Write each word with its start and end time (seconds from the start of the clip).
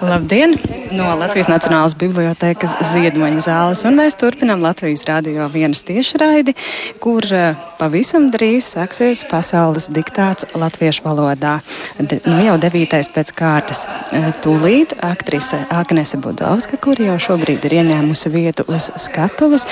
Labdien! 0.00 0.54
No 0.94 1.10
Latvijas 1.18 1.48
Nacionālās 1.50 1.94
Bibliotēkas 1.98 2.76
Ziedmaņa 2.92 3.42
zāles, 3.44 3.82
un 3.88 3.96
mēs 3.98 4.16
turpinām 4.18 4.62
Latvijas 4.62 5.02
radio 5.08 5.48
vienas 5.52 5.82
tiešraidi, 5.86 6.54
kur 7.02 7.26
eh, 7.34 7.58
pavisam 7.78 8.28
drīz 8.32 8.68
sāksies 8.74 9.24
pasaules 9.30 9.88
diktāts 9.92 10.48
latviešu 10.54 11.04
valodā. 11.04 11.56
De, 11.98 12.20
nu, 12.26 12.38
jau 12.44 12.56
devītais 12.62 13.10
pēc 13.14 13.32
kārtas. 13.38 13.84
Eh, 14.14 14.30
tūlīt 14.44 14.94
aktrise 15.06 15.62
Agnese 15.74 16.20
Budovska, 16.22 16.78
kur 16.82 17.00
jau 17.00 17.18
šobrīd 17.20 17.66
ir 17.68 17.78
ieņēmusi 17.82 18.32
vietu 18.34 18.66
uz 18.70 18.90
skatuves, 19.00 19.66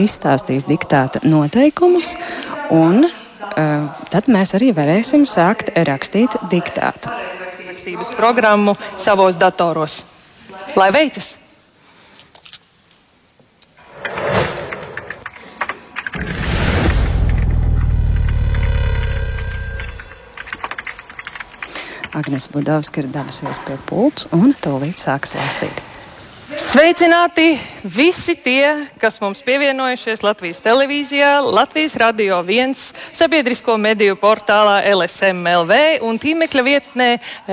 izstāstīs 0.00 0.68
diktāta 0.68 1.22
noteikumus, 1.26 2.16
un 2.74 3.04
uh, 3.04 3.90
tad 4.12 4.30
mēs 4.32 4.54
arī 4.58 4.72
varēsim 4.76 5.26
sākt 5.28 5.74
rakstīt 5.86 6.38
diktātu 6.52 7.12
izglītības 7.70 8.14
programmu 8.16 8.74
savos 8.98 9.38
datoros. 9.38 10.02
Lai 10.76 10.90
veicas! 10.94 11.36
Agnēs 22.10 22.48
Budovska 22.50 23.04
ir 23.04 23.06
devusies 23.14 23.60
pie 23.64 23.78
pults 23.86 24.26
un 24.36 24.50
tūlīt 24.64 24.98
sāks 24.98 25.36
lasīt. 25.38 25.89
Sveicināti 26.60 27.54
visi 27.88 28.34
tie, 28.36 28.84
kas 29.00 29.16
mums 29.22 29.38
pievienojušies 29.46 30.20
Latvijas 30.20 30.58
televīzijā, 30.60 31.38
Latvijas 31.40 31.94
radio 31.96 32.42
viens, 32.44 32.82
sabiedrisko 33.16 33.78
mediju 33.80 34.18
portālā 34.20 34.82
LSMLV 34.90 35.78
un 36.04 36.18
tīmekļa 36.20 36.64
vietnē 36.66 37.06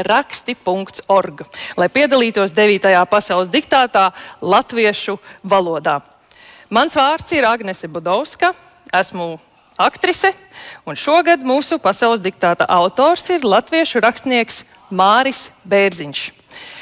raksti.org, 0.09 1.45
lai 1.79 1.87
piedalītos 1.87 2.51
9. 2.57 2.91
pasaules 3.07 3.47
diktātā 3.53 4.09
latviešu 4.43 5.15
valodā. 5.39 6.01
Mans 6.67 6.97
vārds 6.99 7.31
ir 7.31 7.47
Agnese 7.47 7.87
Budovska, 7.87 8.51
esmu 8.91 9.37
aktrise, 9.79 10.33
un 10.83 10.99
šogad 10.99 11.47
mūsu 11.47 11.79
pasaules 11.79 12.19
diktāta 12.19 12.67
autors 12.67 13.23
ir 13.31 13.47
latviešu 13.47 14.03
rakstnieks 14.03 14.65
Māris 14.91 15.47
Bērziņš. 15.63 16.25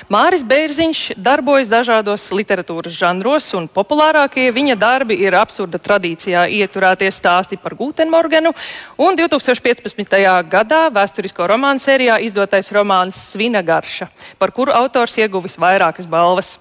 Māris 0.06 0.44
Bērziņš 0.46 1.16
darbojas 1.18 1.66
dažādos 1.66 2.28
literatūras 2.30 2.94
žanros, 2.94 3.48
un 3.58 3.66
populārākie 3.66 4.52
viņa 4.54 4.76
darbi 4.78 5.18
ir 5.18 5.34
absurda 5.34 5.80
tradīcijā 5.82 6.44
ieturētie 6.60 7.10
stāsti 7.10 7.58
par 7.58 7.74
Gutenmorgenu 7.74 8.54
un 9.02 9.18
2015. 9.18 10.20
gadā 10.52 10.82
vēsturisko 10.94 11.48
romānu 11.50 11.82
sērijā 11.82 12.20
izdotais 12.22 12.70
romāns 12.76 13.18
Svina 13.32 13.64
garša, 13.66 14.06
par 14.38 14.54
kuru 14.54 14.76
autors 14.78 15.18
ieguvis 15.18 15.58
vairākas 15.58 16.06
balvas. 16.06 16.60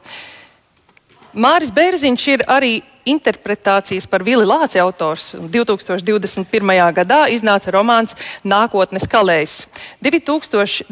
Māris 1.35 1.69
Bērziņš 1.75 2.27
ir 2.33 2.49
arī 2.49 2.81
interpretācijas 3.05 4.07
par 4.09 4.25
Vili 4.25 4.47
Lāci 4.49 4.81
autors. 4.81 5.35
2021. 5.37 6.49
gadā 6.97 7.29
iznāca 7.29 7.71
romāns 7.75 8.17
Nākotnes 8.41 9.05
kalējs. 9.11 9.67
2022. 10.01 10.89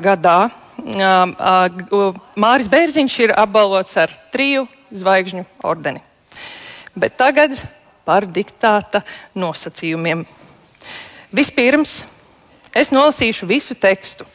gadā 0.00 0.38
Māris 0.82 2.66
Bērziņš 2.70 3.18
ir 3.22 3.32
apbalvots 3.38 3.94
ar 4.02 4.10
triju 4.34 4.66
zvaigžņu 4.90 5.44
ordeni. 5.62 6.02
Bet 6.94 7.14
tagad 7.16 7.54
par 8.04 8.26
diktāta 8.26 9.02
nosacījumiem. 9.38 10.24
Vispirms 11.32 12.02
es 12.74 12.90
nolasīšu 12.90 13.46
visu 13.46 13.76
tekstu, 13.78 14.26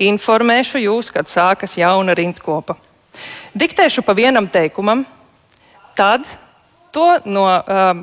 informēšu 0.00 0.80
jūs, 0.82 1.12
kad 1.12 1.28
sākas 1.28 1.76
jauna 1.76 2.16
rindkopa. 2.16 2.78
Diktēšu 3.54 4.02
pa 4.02 4.16
vienam 4.16 4.48
teikumam, 4.50 5.04
tad 5.94 6.26
to 6.94 7.06
no, 7.28 7.44
um, 7.46 8.02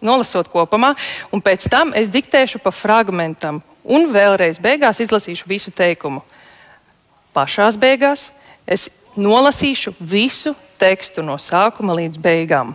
nolasot 0.00 0.48
kopumā, 0.48 0.94
un 1.32 1.42
pēc 1.42 1.66
tam 1.68 1.92
es 1.92 2.08
diktēšu 2.08 2.62
pa 2.62 2.70
fragmentam, 2.70 3.60
un 3.84 4.08
vēlreiz 4.14 4.62
beigās 4.62 5.02
izlasīšu 5.02 5.50
visu 5.50 5.74
teikumu 5.74 6.22
pašās 7.36 7.76
beigās 7.80 8.30
es 8.66 8.88
nolasīšu 9.16 9.94
visu 10.00 10.54
tekstu 10.80 11.24
no 11.24 11.36
sākuma 11.40 11.96
līdz 12.00 12.20
beigām. 12.20 12.74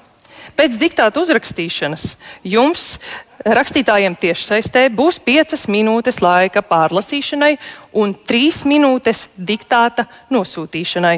Pēc 0.57 0.77
diktāta 0.81 1.21
uzrakstīšanas 1.21 2.15
jums, 2.45 2.99
rakstītājiem 3.45 4.15
tiešsaistē, 4.19 4.87
būs 4.93 5.19
piecas 5.23 5.67
minūtes 5.71 6.19
laika 6.21 6.63
pārlasīšanai 6.65 7.55
un 7.97 8.13
trīs 8.13 8.63
minūtes 8.67 9.27
diktāta 9.37 10.05
nosūtīšanai. 10.33 11.17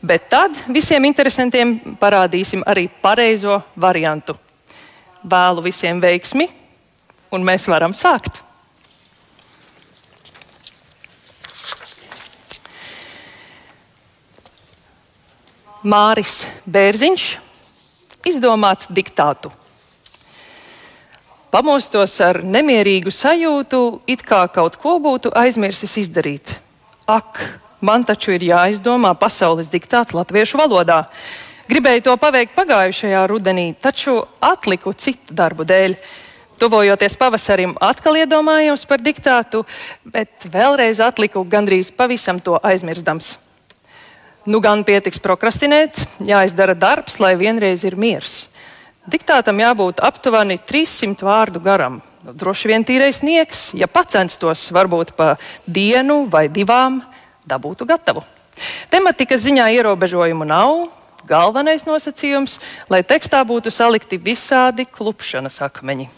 Bet 0.00 0.30
tad 0.32 0.56
visiem 0.72 1.04
interesantiem 1.04 1.74
parādīsim 2.00 2.64
arī 2.66 2.86
pareizo 3.02 3.60
variantu. 3.76 4.36
Vēlu 5.20 5.66
visiem 5.66 6.00
veiksmi, 6.00 6.48
un 7.36 7.44
mēs 7.44 7.68
varam 7.68 7.92
sākt! 7.96 8.49
Māris 15.80 16.44
Bērziņš 16.68 17.22
izdomāt 18.28 18.84
diktātu. 18.92 19.48
Pamostos 21.50 22.12
ar 22.20 22.42
nemierīgu 22.44 23.08
sajūtu, 23.08 24.02
it 24.04 24.20
kā 24.20 24.42
kaut 24.52 24.76
ko 24.76 24.98
būtu 25.00 25.32
aizmirsis 25.32 25.96
izdarīt. 26.04 26.52
Ak, 27.08 27.40
man 27.80 28.04
taču 28.04 28.36
ir 28.36 28.44
jāizdomā 28.50 29.14
pasaules 29.16 29.72
diktāts 29.72 30.12
latviešu 30.12 30.60
valodā. 30.60 31.06
Gribēju 31.70 32.10
to 32.10 32.16
paveikt 32.20 32.54
pagājušajā 32.60 33.26
rudenī, 33.32 33.70
taču 33.72 34.20
atliku 34.36 34.92
citu 34.92 35.32
darbu 35.32 35.64
dēļ. 35.64 35.96
Tuvojoties 36.60 37.16
pavasarim, 37.16 37.72
atkal 37.80 38.20
iedomājos 38.20 38.84
par 38.84 39.00
diktātu, 39.00 39.64
bet 40.04 40.44
vēlreiz 40.44 41.00
atliku 41.00 41.40
gandrīz 41.48 41.88
pavisam 41.88 42.36
to 42.36 42.60
aizmirstams. 42.60 43.38
Nu, 44.48 44.62
gan 44.64 44.86
pietiks 44.88 45.20
prokrastinēt, 45.20 45.98
jāizdara 46.24 46.72
darbs, 46.72 47.18
lai 47.20 47.34
vienreiz 47.36 47.82
ir 47.84 47.98
miers. 48.00 48.46
Diktātam 49.10 49.58
jābūt 49.60 50.00
aptuveni 50.00 50.56
300 50.64 51.26
vārdu 51.26 51.60
garam. 51.60 51.98
Nu, 52.24 52.32
droši 52.36 52.70
vien 52.70 52.84
tīrais 52.84 53.20
sniegs, 53.20 53.70
ja 53.76 53.88
pacenstos 53.88 54.66
varbūt 54.72 55.12
pa 55.16 55.34
dienu 55.68 56.22
vai 56.32 56.46
divām, 56.52 57.02
dabūtu 57.48 57.88
gatavu. 57.88 58.24
Tematikas 58.92 59.44
ziņā 59.44 59.68
ierobežojumu 59.76 60.48
nav. 60.48 60.88
Galvenais 61.28 61.84
nosacījums, 61.84 62.56
lai 62.88 63.02
tekstā 63.04 63.42
būtu 63.44 63.68
salikti 63.72 64.16
visādi 64.16 64.86
klupšanas 64.88 65.60
akmeņi. 65.68 66.08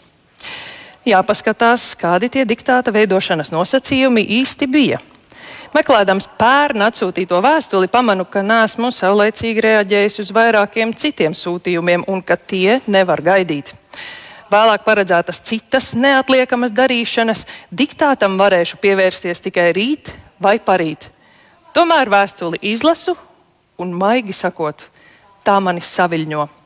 Jāpaskatās, 1.03 1.91
kādi 1.99 2.31
tie 2.31 2.45
diktāta 2.47 2.93
veidošanas 2.95 3.51
nosacījumi 3.51 4.23
īsti 4.39 4.69
bija. 4.71 5.01
Meklējams 5.73 6.27
pērn 6.37 6.83
atsūtīto 6.85 7.39
vēstuli, 7.41 7.87
pamanu, 7.89 8.27
ka 8.29 8.43
nesmu 8.45 8.91
saulēcīgi 8.93 9.63
reaģējis 9.65 10.19
uz 10.21 10.29
vairākiem 10.35 10.91
citiem 10.93 11.33
sūtījumiem 11.33 12.05
un 12.13 12.21
ka 12.21 12.37
tie 12.37 12.77
nevar 12.85 13.23
gaidīt. 13.25 13.71
Vēlāk 14.53 14.83
paredzētas 14.85 15.41
citas 15.41 15.95
neatliekamas 15.97 16.75
darīšanas, 16.77 17.47
diktātam 17.73 18.37
varēšu 18.37 18.77
pievērsties 18.83 19.41
tikai 19.47 19.71
rīt 19.73 20.13
vai 20.37 20.59
parīt. 20.61 21.09
Tomēr 21.73 22.11
vēstuli 22.13 22.61
izlasu 22.69 23.15
un, 23.81 23.95
maigi 23.97 24.35
sakot, 24.37 24.85
tā 25.41 25.57
mani 25.57 25.81
saviļņo. 25.81 26.62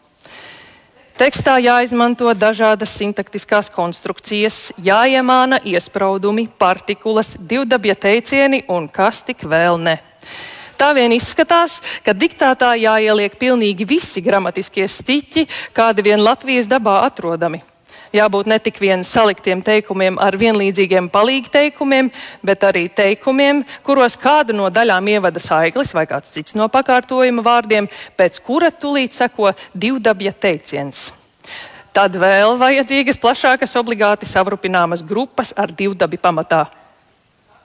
Tekstā 1.18 1.56
jāizmanto 1.58 2.30
dažādas 2.38 2.92
sintaktiskās 2.94 3.72
konstrukcijas, 3.74 4.68
jāiemāna 4.78 5.58
iespraudumi, 5.66 6.44
partikulas, 6.62 7.32
divdabja 7.42 7.96
teicieni 7.98 8.60
un 8.70 8.86
kas 8.86 9.24
tik 9.26 9.42
vēl 9.42 9.80
ne. 9.82 9.96
Tā 10.78 10.92
vien 10.94 11.16
izskatās, 11.16 11.80
ka 12.06 12.14
diktātā 12.14 12.76
jāieliek 12.78 13.34
pilnīgi 13.42 13.88
visi 13.90 14.22
gramatiskie 14.22 14.86
stiķi, 14.86 15.48
kādi 15.74 16.06
vien 16.06 16.22
Latvijas 16.22 16.70
dabā 16.70 17.00
atrodami. 17.08 17.64
Jābūt 18.18 18.48
ne 18.50 18.58
tik 18.64 18.80
vien 18.82 19.04
saliktiem 19.06 19.60
teikumiem 19.62 20.16
ar 20.24 20.34
vienlīdzīgiem 20.40 21.10
palīgteikumiem, 21.14 22.10
bet 22.42 22.64
arī 22.66 22.88
teikumiem, 22.90 23.62
kuros 23.86 24.16
kādu 24.18 24.56
no 24.58 24.72
daļām 24.74 25.12
ievada 25.12 25.42
saiklis 25.44 25.94
vai 25.94 26.08
kāds 26.10 26.32
cits 26.34 26.56
no 26.58 26.66
pakārtojuma 26.74 27.44
vārdiem, 27.46 27.90
pēc 28.18 28.40
kura 28.42 28.72
tulīt 28.74 29.14
seko 29.14 29.52
divdabja 29.76 30.34
teiciens. 30.34 31.12
Tad 31.94 32.18
vēl 32.18 32.58
vajadzīgas 32.62 33.20
plašākas, 33.22 33.76
obligāti 33.78 34.26
savrupināmas 34.30 35.04
grupas 35.06 35.54
ar 35.58 35.74
divdabi 35.74 36.18
pamatā. 36.22 36.68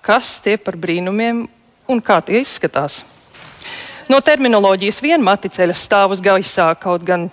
Kas 0.04 0.34
tie 0.44 0.58
par 0.58 0.76
brīnumiem 0.76 1.46
un 1.88 2.04
kā 2.04 2.18
tie 2.24 2.42
izskatās? 2.42 3.02
No 4.10 4.20
terminoloģijas 4.20 5.00
vien 5.04 5.24
maticeļas 5.24 5.86
stāv 5.86 6.12
uz 6.16 6.20
gaisā, 6.24 6.72
kaut 6.80 7.04
gan 7.06 7.30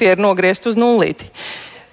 tie 0.00 0.14
ir 0.14 0.22
nogriezti 0.22 0.70
uz 0.70 0.78
nulīti. 0.78 1.28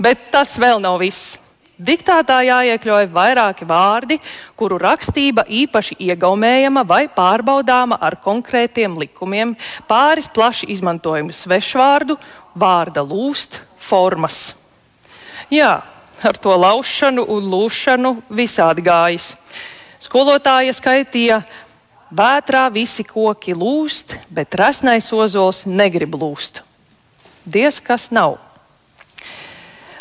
Bet 0.02 0.30
tas 0.34 0.58
vēl 0.60 0.82
nav 0.82 1.00
viss. 1.04 1.38
Diktātā 1.84 2.38
jāiekļauj 2.46 3.08
vairāki 3.12 3.66
vārdi, 3.66 4.20
kuru 4.56 4.78
rakstība 4.78 5.44
īpaši 5.50 5.98
iegaumējama 6.06 6.84
vai 6.86 7.08
pārbaudāma 7.12 7.98
ar 7.98 8.20
konkrētiem 8.22 8.94
likumiem, 9.02 9.56
pāris 9.90 10.30
plaši 10.30 10.70
izmantojumu 10.76 11.34
svešvārdu, 11.34 12.16
vārda 12.54 13.02
lūst, 13.02 13.58
formas. 13.76 14.54
Jā, 15.50 15.82
ar 16.24 16.38
to 16.38 16.54
laušanu 16.56 17.26
un 17.34 17.50
lūšanu 17.52 18.14
visādi 18.30 18.86
gājis. 18.86 19.34
Skolotāja 20.04 20.78
skaitīja, 20.78 21.42
vētrā 22.14 22.68
visi 22.72 23.04
koki 23.08 23.58
lūst, 23.58 24.20
bet 24.30 24.56
resnais 24.62 25.10
ozols 25.10 25.66
negrib 25.66 26.16
lūst. 26.22 26.62
Diez 27.44 27.82
kas 27.84 28.12
nav. 28.14 28.38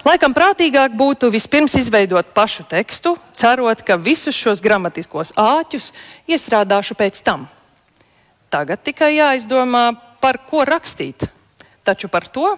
Laikam 0.03 0.33
prātīgāk 0.35 0.97
būtu 0.99 1.29
vispirms 1.31 1.77
izveidot 1.79 2.33
pašu 2.35 2.65
tekstu, 2.67 3.15
cerot, 3.39 3.85
ka 3.87 3.95
visus 3.95 4.35
šos 4.35 4.59
gramatiskos 4.65 5.31
āķus 5.39 5.93
iestrādāšu 6.27 6.97
pēc 6.99 7.21
tam. 7.23 7.47
Tagad 8.51 8.83
tikai 8.83 9.13
jāizdomā, 9.15 9.93
par 10.19 10.41
ko 10.51 10.65
rakstīt, 10.67 11.29
taču 11.87 12.11
par 12.11 12.27
to 12.27 12.51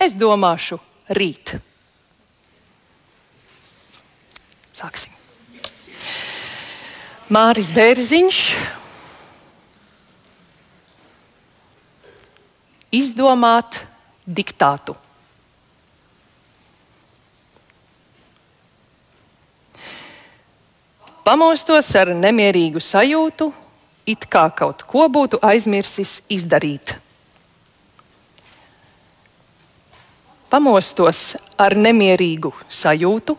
es 0.00 0.16
domāšu 0.16 0.80
rīt. 1.12 1.58
Sāksim. 4.80 5.12
Māris 7.28 7.68
Bērziņš 7.76 8.40
izdomāt 12.96 13.84
diktātu. 14.24 14.96
Pamostos 21.30 21.86
ar 21.94 22.08
nemierīgu 22.10 22.80
sajūtu, 22.82 23.46
it 24.10 24.24
kā 24.26 24.48
kaut 24.50 24.80
ko 24.82 25.04
būtu 25.06 25.38
aizmirsis 25.46 26.16
izdarīt. 26.26 26.96
Pamostos 30.50 31.20
ar 31.54 31.76
nemierīgu 31.78 32.50
sajūtu. 32.66 33.36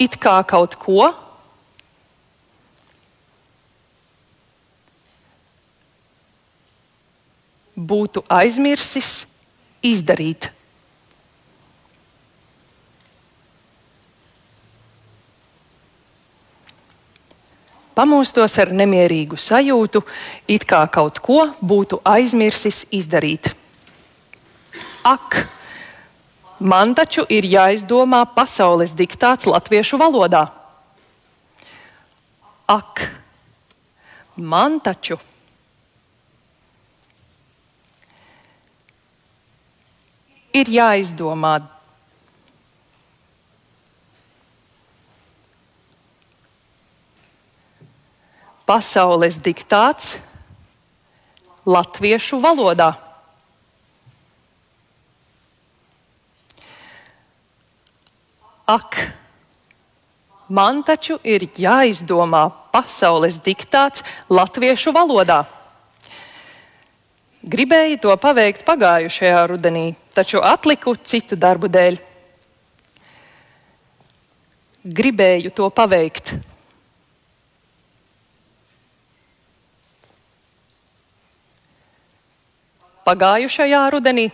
It 0.00 0.16
kā 0.16 0.40
kaut 0.48 0.80
ko 0.80 1.12
būtu 7.96 8.22
aizmirsis 8.28 9.24
izdarīt. 9.84 10.50
Pamostos 17.96 18.58
ar 18.60 18.74
nemierīgu 18.76 19.38
sajūtu, 19.40 20.02
it 20.52 20.66
kā 20.68 20.82
kaut 20.92 21.16
ko 21.24 21.46
būtu 21.64 22.02
aizmirsis 22.04 22.82
izdarīt. 22.92 23.54
Ak, 25.06 25.38
man 26.60 26.92
taču 26.98 27.24
ir 27.32 27.48
jāizdomā 27.48 28.20
pasaules 28.36 28.92
diktāts 28.98 29.48
latviešu 29.48 29.96
valodā. 30.02 30.44
Ak, 32.68 33.06
man 34.36 34.76
taču 34.84 35.16
ir 35.16 35.35
ir 40.56 40.70
jāizdomā. 40.72 41.58
Pasaules 48.66 49.36
diktāts 49.38 50.16
latviešu 51.66 52.40
valodā. 52.42 52.88
Ak, 58.66 58.98
man 60.50 60.80
taču 60.82 61.20
ir 61.22 61.44
jāizdomā 61.54 62.48
pasaules 62.74 63.38
diktāts 63.44 64.02
latviešu 64.26 64.90
valodā. 64.96 65.44
Gribēju 67.46 68.00
to 68.02 68.14
paveikt 68.18 68.64
pagājušajā 68.66 69.42
rudenī, 69.46 69.94
taču 70.10 70.40
atliku 70.42 70.96
citu 70.98 71.36
darbu 71.38 71.68
dēļ. 71.70 71.98
Gribēju 74.82 75.52
to 75.54 75.68
paveikt. 75.70 76.34
Pagājušajā 83.06 83.84
rudenī 83.94 84.26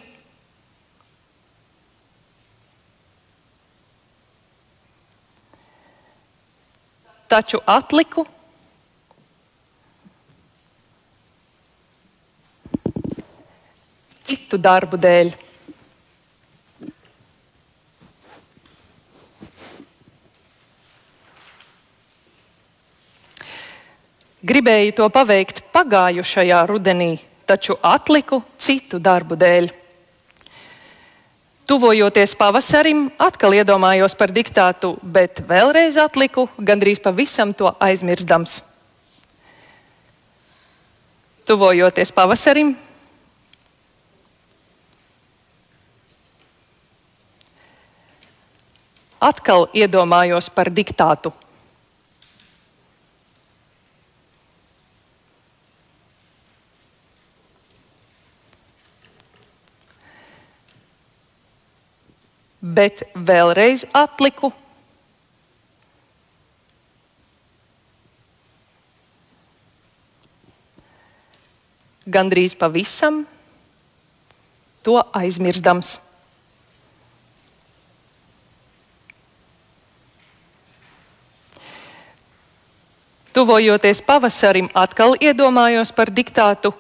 taču 7.33 7.61
atliku 7.65 8.27
citu 14.25 14.59
darbu 14.59 14.99
dēļ. 15.01 15.33
Gribēju 24.43 24.97
to 24.99 25.07
paveikt 25.15 25.61
pagājušajā 25.71 26.65
rudenī, 26.67 27.13
taču 27.47 27.77
atliku 27.79 28.41
citu 28.59 28.99
darbu 28.99 29.39
dēļ. 29.39 29.69
Tuvojoties 31.63 32.35
pavasarim, 32.35 33.05
atkal 33.23 33.55
iedomājos 33.55 34.17
par 34.19 34.35
diktātu, 34.35 34.97
bet 34.99 35.45
vēlreiz 35.47 35.95
atliku, 35.95 36.49
gandrīz 36.59 36.99
pavisam 36.99 37.55
to 37.55 37.71
aizmirstams. 37.79 38.59
Tuvojoties 41.47 42.11
pavasarim, 42.11 42.75
atkal 49.23 49.69
iedomājos 49.73 50.51
par 50.51 50.71
diktātu. 50.75 51.33
Bet 62.63 63.03
vēlreiz 63.15 63.85
atliku. 63.91 64.53
Gandrīz 72.07 72.55
pavisam 72.59 73.23
to 74.87 74.97
aizmirstams. 75.19 75.99
Tuvojoties 83.33 84.03
pavasarim, 84.05 84.69
atkal 84.77 85.15
iedomājos 85.17 85.89
par 85.97 86.11
diktātu, 86.13 86.75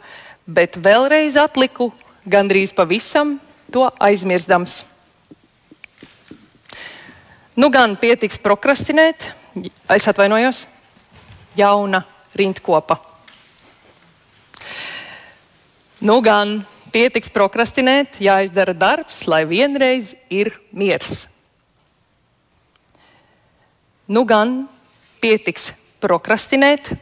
bet 0.44 0.76
vēlreiz 0.76 1.38
atliku, 1.40 1.88
gandrīz 2.28 2.74
pavisam 2.76 3.38
to 3.72 3.86
aizmirstams. 3.96 4.82
Nu, 7.56 7.72
gan 7.72 7.96
pietiks 7.96 8.36
prokrastinēt, 8.40 9.30
es 9.96 10.08
atvainojos, 10.12 10.66
jauna 11.56 12.04
rindkopa. 12.36 13.00
Nu, 16.04 16.20
gan 16.20 16.58
pietiks 16.92 17.32
prokrastinēt, 17.32 18.20
jāizdara 18.20 18.76
darbs, 18.76 19.24
lai 19.24 19.46
vienreiz 19.48 20.12
ir 20.28 20.52
miers. 20.72 21.30
Nu, 24.04 24.26
gan 24.28 24.66
pietiks 25.22 25.72
prokrastinēt. 26.02 26.92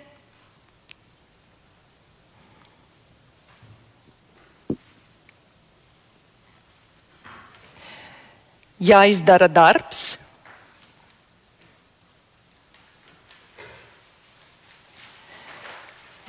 Jāizdara 8.81 9.49
darbs. 9.53 10.05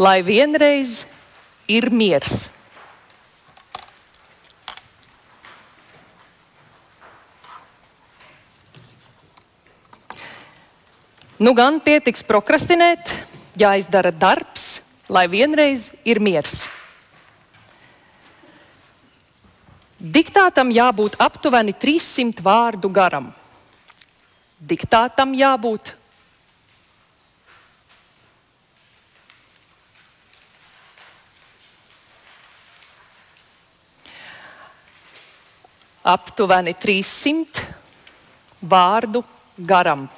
Lai 0.02 0.20
vienreiz 0.26 1.06
ir 1.70 1.92
miers. 1.94 2.50
Nu 11.42 11.56
gan 11.58 11.80
pietiks 11.82 12.22
prokrastinēt, 12.22 13.10
jāizdara 13.58 14.12
darbs, 14.14 14.84
lai 15.10 15.24
vienreiz 15.26 15.88
ir 16.06 16.20
miers. 16.22 16.68
Diktātam 19.98 20.70
jābūt 20.70 21.18
aptuveni 21.18 21.74
300 21.74 22.46
vārdu 22.46 22.94
garam. 22.94 23.32
Diktātam 24.62 25.34
jābūt 25.34 25.96
aptuveni 36.06 36.78
300 36.78 37.70
vārdu 38.62 39.26
garam. 39.58 40.10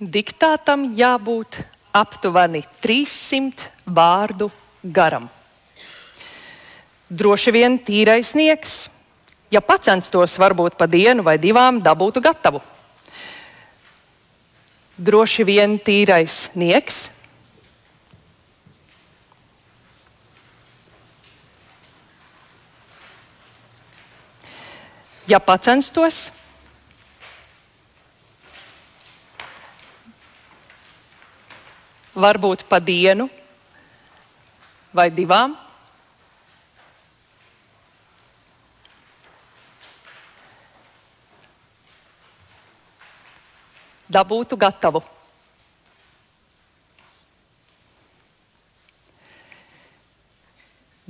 Diktātam 0.00 0.94
jābūt 0.96 1.58
aptuveni 1.92 2.62
300 2.80 3.66
vārdu 3.84 4.46
garam. 4.80 5.26
Droši 7.12 7.52
vien 7.52 7.76
tīrais 7.84 8.30
sniegs, 8.32 8.86
ja 9.52 9.60
pacenstos 9.60 10.38
varbūt 10.40 10.78
pa 10.80 10.88
dienu 10.88 11.20
vai 11.26 11.36
divām, 11.36 11.82
dabūtu 11.84 12.22
gatavu. 12.24 12.62
Droši 14.96 15.44
vien 15.44 15.76
tīrais 15.76 16.46
sniegs. 16.48 17.10
Ja 25.28 25.44
pacenstos, 25.44 26.30
varbūt 32.14 32.64
pa 32.68 32.80
dienu 32.82 33.28
vai 34.92 35.10
divām. 35.14 35.54
Dabūtu 44.10 44.58
gatavu. 44.58 45.02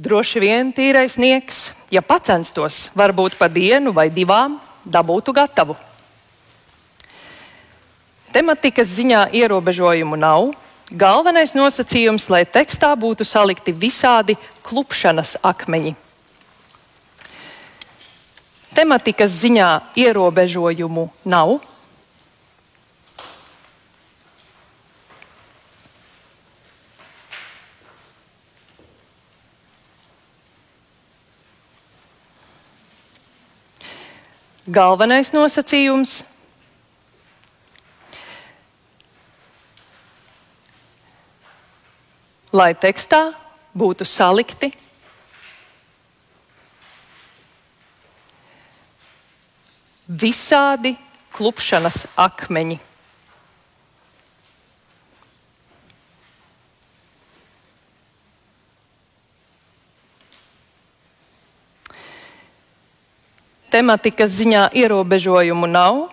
Droši 0.00 0.40
vien 0.40 0.70
tīrais 0.72 1.12
sniegs, 1.16 1.74
ja 1.92 2.00
pacenstos, 2.00 2.88
varbūt 2.96 3.36
pa 3.36 3.50
dienu 3.52 3.92
vai 3.92 4.08
divām, 4.08 4.54
dabūtu 4.84 5.32
gatavu. 5.36 5.76
Tematikas 8.32 8.88
ziņā 8.96 9.26
ierobežojumu 9.36 10.16
nav, 10.16 10.52
Galvenais 10.90 11.52
nosacījums, 11.54 12.24
lai 12.34 12.42
tekstā 12.42 12.88
būtu 12.98 13.22
salikti 13.22 13.70
visādi 13.70 14.34
klupšanas 14.66 15.36
akmeņi. 15.46 15.92
Tematikas 18.74 19.36
ziņā 19.38 19.68
ierobežojumu 19.94 21.06
nav. 21.30 21.60
Galvenais 34.66 35.30
nosacījums 35.34 36.20
lai 42.52 42.72
tekstā 42.74 43.30
būtu 43.76 44.06
salikti 44.06 44.72
visādi 50.10 50.96
klupšanas 51.30 52.04
akmeņi. 52.18 52.80
Tematikas 63.70 64.32
ziņā 64.34 64.64
ierobežojumu 64.74 65.68
nav. 65.70 66.08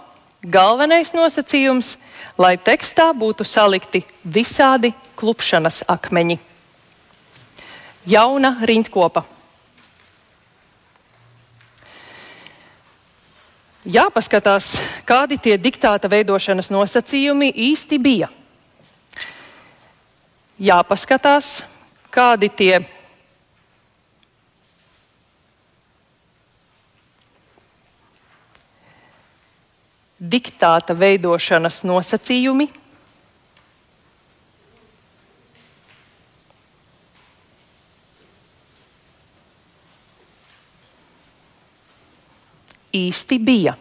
Galvenais 0.46 1.14
nosacījums 1.18 1.96
lai 2.38 2.58
tekstā 2.58 3.10
būtu 3.18 3.46
salikti 3.46 4.04
visādi 4.24 4.94
klupšanas 5.18 5.84
akmeņi. 5.90 6.38
Jauna 8.08 8.54
rindkopa. 8.64 9.26
Jāpaskatās, 13.88 14.76
kādi 15.08 15.38
tie 15.40 15.56
diktāta 15.58 16.10
veidošanas 16.12 16.70
nosacījumi 16.72 17.54
īsti 17.72 18.00
bija. 18.04 18.28
Jāpaskatās, 20.60 21.64
kādi 22.12 22.50
tie 22.52 22.74
diktāta 30.20 30.96
veidošanas 30.98 31.84
nosacījumi. 31.86 32.68
Īsti 42.98 43.38
bija. 43.38 43.76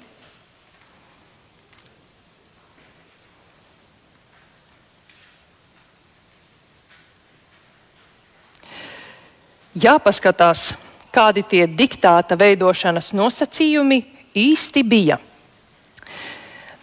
Jāpaskatās, 9.76 10.70
kādi 11.12 11.42
tie 11.44 11.66
diktāta 11.68 12.36
veidošanas 12.36 13.12
nosacījumi 13.16 13.98
īsti 14.36 14.84
bija. 14.84 15.18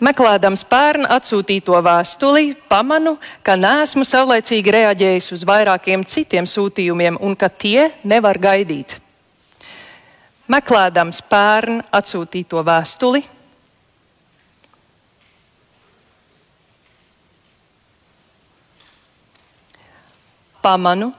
Meklējams 0.03 0.65
pērn 0.67 1.05
atsūtīto 1.07 1.77
vēstuli, 1.79 2.49
pamanu, 2.67 3.13
ka 3.39 3.53
neesmu 3.55 4.03
savlaicīgi 4.03 4.73
reaģējis 4.75 5.29
uz 5.37 5.45
vairākiem 5.47 6.03
citiem 6.03 6.47
sūtījumiem 6.49 7.21
un 7.23 7.37
ka 7.39 7.47
tie 7.47 7.85
nevar 8.03 8.35
gaidīt. 8.35 8.97
Meklējams 10.51 11.21
pērn 11.31 11.79
atsūtīto 11.87 12.65
vēstuli, 12.67 13.23
pamanu, 20.59 21.13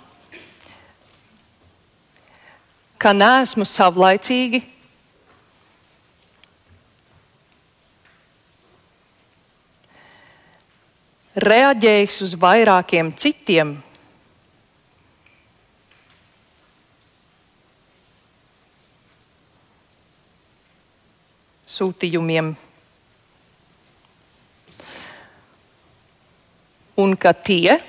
ka 3.00 3.16
neesmu 3.16 3.64
savlaicīgi 3.64 4.60
reaģējis 11.34 12.20
uz 12.22 12.34
vairākiem 12.38 13.10
citiem. 13.18 13.74
Sūtījumiem. 21.74 22.52
Un 27.02 27.16
ka 27.18 27.32
tie 27.34 27.80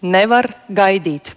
nevar 0.00 0.48
gaidīt. 0.72 1.34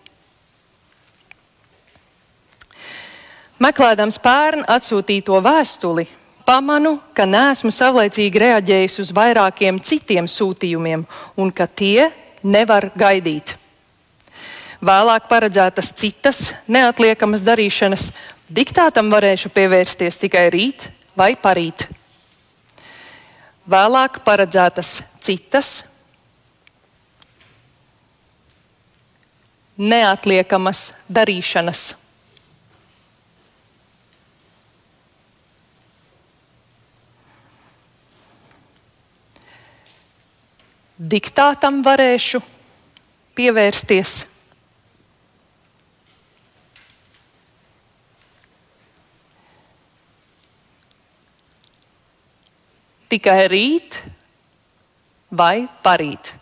Meklējams 3.60 4.22
pērn 4.24 4.64
atsūtīto 4.72 5.36
vēstuli, 5.44 6.06
pamanu, 6.50 6.98
ka 7.14 7.30
neesmu 7.30 7.70
savlaicīgi 7.70 8.42
reaģējis 8.42 8.98
uz 9.06 9.14
vairākiem 9.14 9.78
citiem 9.86 10.26
sūtījumiem 10.26 11.06
un 11.38 11.54
ka 11.54 11.70
tie 11.70 12.10
nevar 12.42 12.90
gaidīt. 12.98 13.54
Vēlāk 14.82 15.28
paredzētas 15.30 15.92
citas 15.94 16.54
neatliekamas 16.72 17.44
darīšanas 17.46 18.12
Diktātam 18.50 19.12
varēšu 19.14 19.52
pievērsties 19.54 20.16
tikai 20.18 20.48
rīt 20.50 20.88
vai 21.14 21.36
parīt. 21.38 21.84
Vēlāk 23.70 24.24
paredzētas 24.26 25.04
citas 25.22 25.84
neatliekamas 29.78 30.88
darīšanas. 31.06 31.84
Diktātam 41.00 41.78
varēšu 41.80 42.42
pievērsties. 43.32 44.18
Tikai 53.08 53.38
rīt 53.48 54.02
vai 55.32 55.70
parīt. 55.88 56.39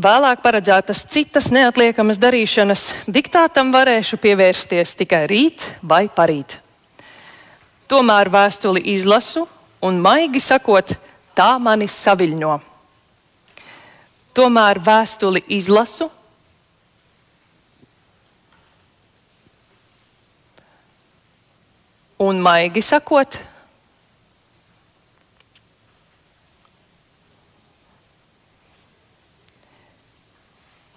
Vēlāk 0.00 0.40
paredzētas 0.40 1.02
citas 1.12 1.50
neatliekamas 1.52 2.16
darīšanas 2.20 2.82
diktātam 3.10 3.72
varēšu 3.74 4.16
pievērsties 4.22 4.94
tikai 4.96 5.26
rīt 5.28 5.64
vai 5.84 6.06
parīt. 6.08 6.54
Tomēr 7.90 8.30
vēstuli 8.32 8.80
izlasu 8.94 9.42
un 9.84 9.98
maigi 10.00 10.40
sakot, 10.40 10.94
tā 11.36 11.50
mani 11.60 11.88
saviļņo. 11.90 12.54
Tomēr 14.40 14.80
vēstuli 14.86 15.42
izlasu 15.58 16.08
un 22.24 22.40
maigi 22.40 22.86
sakot, 22.88 23.36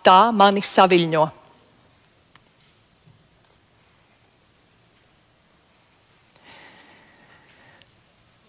tā 0.03 0.27
mani 0.35 0.61
saviļņo. 0.61 1.23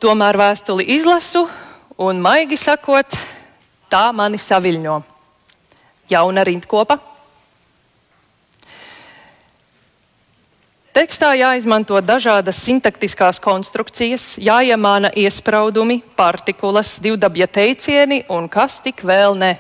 Tomēr 0.05 0.37
vēstuli 0.37 0.85
izlasu 0.99 1.47
un, 1.97 2.21
maigi 2.21 2.59
sakot, 2.61 3.17
tā 3.89 4.11
mani 4.13 4.37
saviļņo. 4.43 5.01
Jauna 6.11 6.45
rindkopa. 6.45 6.99
Tekstā 10.95 11.33
jāizmanto 11.35 11.99
dažādas 12.05 12.61
sintaktiskās 12.63 13.41
konstrukcijas, 13.43 14.37
jāiemāna 14.39 15.09
iespraudumi, 15.19 16.03
partikulas, 16.15 17.01
divdabja 17.03 17.49
teicieni 17.51 18.21
un 18.31 18.47
kas 18.53 18.79
tik 18.85 19.03
vēl 19.03 19.35
ne. 19.41 19.57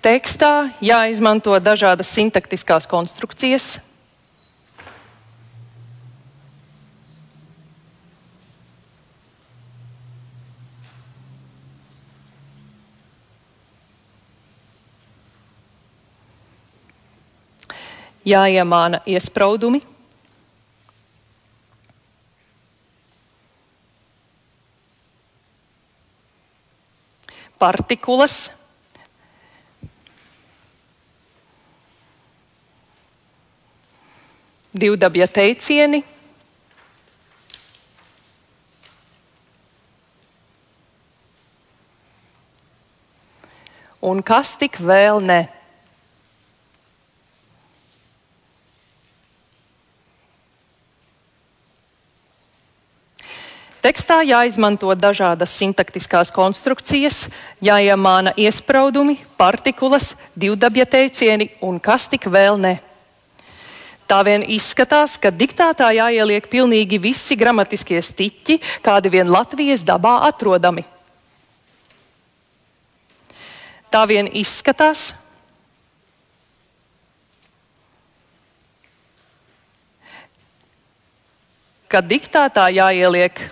Tekstā 0.00 0.70
jāizmanto 0.80 1.52
dažādas 1.60 2.08
sintaktiskās 2.08 2.86
konstrukcijas. 2.88 3.82
Jāiemāna 18.24 19.02
iespraudumi. 19.04 19.82
Partikulas 27.60 28.46
divdabja 34.72 35.26
teicieni. 35.26 36.04
Un 44.00 44.22
kas 44.24 44.54
tik 44.56 44.78
vēl 44.80 45.20
ne? 45.20 45.42
Tekstā 53.80 54.18
jāizmanto 54.28 54.92
dažādas 54.92 55.54
sintaktiskās 55.56 56.28
konstrukcijas, 56.36 57.30
jāiemāna 57.64 58.34
iespraudumi, 58.36 59.16
partikulas, 59.40 60.12
divdabja 60.36 60.84
teicieni 60.84 61.48
un 61.64 61.80
kas 61.80 62.08
tik 62.12 62.28
vēl 62.28 62.60
ne. 62.60 62.74
Tā 64.10 64.24
vien 64.26 64.42
izskatās, 64.42 65.12
ka 65.22 65.30
diktātā 65.30 65.92
jāieliek 65.94 66.48
pilnīgi 66.50 66.98
visi 66.98 67.36
gramatiskie 67.38 68.00
stiķi, 68.02 68.56
kādi 68.82 69.12
vien 69.14 69.30
Latvijas 69.30 69.84
dabā 69.86 70.16
atrodami. 70.26 70.82
Tā 73.90 74.02
vien 74.10 74.26
izskatās, 74.34 75.12
ka 81.86 82.02
diktātā 82.02 82.66
jāieliek 82.74 83.46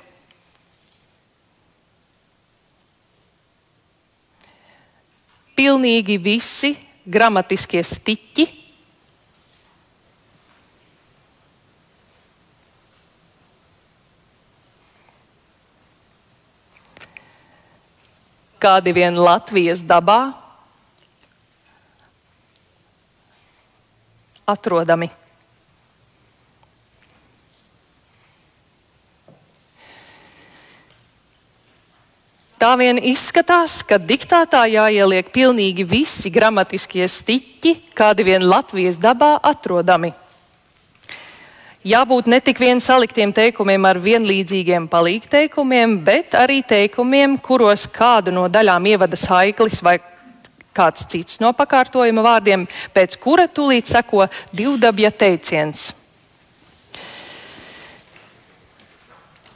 pilnīgi 5.54 6.18
visi 6.18 6.74
gramatiskie 7.06 7.86
stiķi, 7.86 8.57
kādi 18.58 18.92
vien 18.94 19.16
Latvijas 19.16 19.80
dabā 19.86 20.18
atrodami. 24.48 25.10
Tā 32.58 32.72
vien 32.74 32.98
izskatās, 32.98 33.84
ka 33.86 34.00
diktātā 34.02 34.64
jāieliek 34.66 35.28
pilnīgi 35.30 35.84
visi 35.86 36.30
gramatiskie 36.34 37.06
stiķi, 37.06 37.76
kādi 37.94 38.26
vien 38.26 38.42
Latvijas 38.42 38.98
dabā 38.98 39.36
atrodami 39.46 40.10
jābūt 41.86 42.26
ne 42.26 42.40
tik 42.42 42.58
vien 42.58 42.80
saliktiem 42.82 43.32
teikumiem 43.34 43.86
ar 43.86 44.00
vienlīdzīgiem 44.02 44.88
palīgteikumiem, 44.90 45.98
bet 46.04 46.34
arī 46.34 46.62
teikumiem, 46.66 47.38
kuros 47.38 47.86
kādu 47.90 48.34
no 48.34 48.48
daļām 48.50 48.86
ievada 48.90 49.18
saiklis 49.18 49.82
vai 49.82 49.98
kāds 50.74 51.06
cits 51.10 51.40
no 51.42 51.52
pakārtojuma 51.56 52.22
vārdiem, 52.22 52.66
pēc 52.94 53.18
kura 53.22 53.48
tūlīt 53.50 53.88
seko 53.90 54.28
divdabja 54.54 55.10
teiciens. 55.10 55.92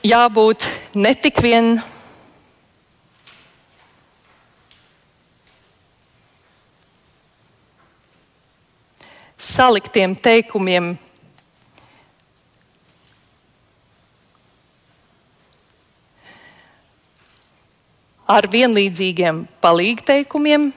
Jābūt 0.03 0.67
ne 0.99 1.13
tik 1.15 1.39
vien 1.45 1.77
saliktiem 9.39 10.17
teikumiem 10.19 10.97
ar 18.33 18.47
vienlīdzīgiem 18.49 19.43
palīgteikumiem. 19.61 20.71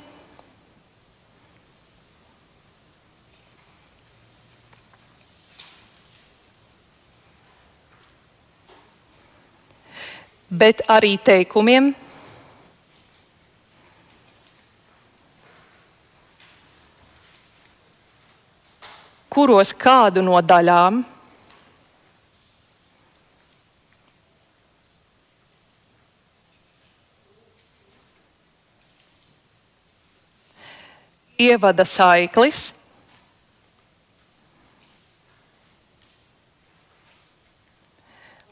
Bet 10.55 10.85
arī 10.87 11.15
teikumiem, 11.19 11.89
kuros 19.35 19.73
kādu 19.75 20.23
no 20.23 20.39
daļām 20.39 21.01
ievada 31.37 31.85
saiklis. 31.85 32.73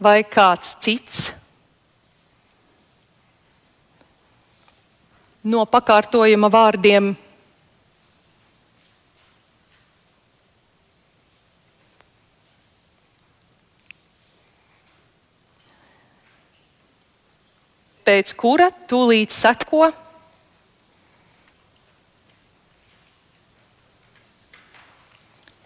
Vai 0.03 0.23
kāds 0.27 0.75
cits? 0.83 1.31
No 5.43 5.63
pakārtojuma 5.67 6.49
vārdiem. 6.51 7.13
Pēc 18.03 18.33
kura 18.35 18.67
tūlīt 18.91 19.31
seko 19.31 19.87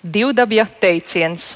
divdabja 0.07 0.67
teiciens. 0.81 1.55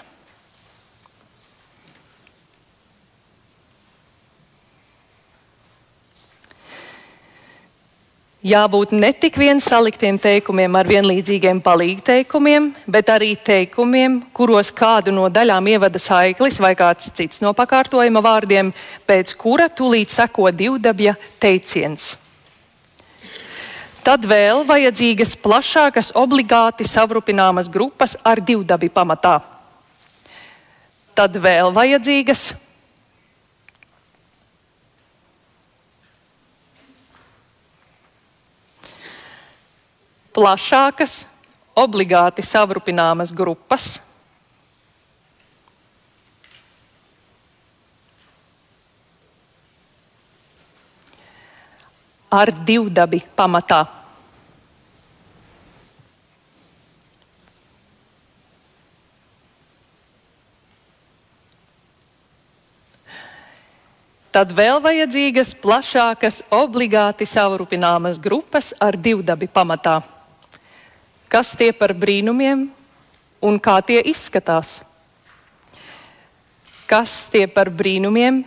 Jābūt 8.42 8.96
ne 8.98 9.12
tik 9.14 9.36
vien 9.38 9.60
saliktiem 9.62 10.16
teikumiem 10.18 10.74
ar 10.80 10.88
vienlīdzīgiem 10.90 11.60
palīgteikumiem, 11.62 12.72
bet 12.90 13.12
arī 13.14 13.36
teikumiem, 13.38 14.16
kuros 14.34 14.72
kādu 14.74 15.14
no 15.14 15.28
daļām 15.30 15.70
ievada 15.70 16.02
saiklis 16.02 16.58
vai 16.58 16.72
kāds 16.74 17.12
cits 17.14 17.44
no 17.46 17.54
pakārtojuma 17.54 18.24
vārdiem, 18.26 18.74
pēc 19.06 19.36
kura 19.38 19.70
tūlīt 19.70 20.10
seko 20.10 20.50
divdabja 20.50 21.14
teiciens. 21.38 22.16
Tad 24.02 24.26
vēl 24.26 24.64
vajadzīgas 24.66 25.36
plašākas, 25.38 26.10
obligāti 26.18 26.88
savrupināmas 26.90 27.70
grupas 27.70 28.16
ar 28.26 28.42
divdabi 28.42 28.90
pamatā. 28.90 29.36
Tad 31.14 31.38
vēl 31.38 31.70
vajadzīgas 31.76 32.48
plašākas, 40.34 41.26
obligāti 41.78 42.42
savrupināmas 42.42 43.30
grupas. 43.36 44.00
Ar 52.32 52.52
divdabi 52.66 53.20
pamatā. 53.36 53.82
Tad 64.32 64.54
vēl 64.56 64.80
vajadzīgas 64.80 65.52
plašākas, 65.60 66.40
obligāti 66.56 67.28
savrupināmas 67.28 68.16
grupas 68.24 68.72
ar 68.80 68.96
divdabi 68.96 69.52
pamatā 69.52 70.00
kas 71.32 71.56
tie 71.56 71.72
par 71.72 71.96
brīnumiem 71.96 72.66
un 73.40 73.60
kā 73.64 73.78
tie 73.88 74.02
izskatās. 74.12 74.82
Kas 76.84 77.30
tie 77.32 77.46
par 77.48 77.72
brīnumiem? 77.72 78.44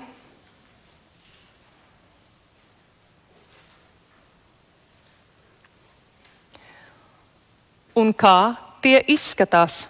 Un 7.95 8.11
kā 8.13 8.57
tie 8.83 8.99
izskatās? 9.09 9.85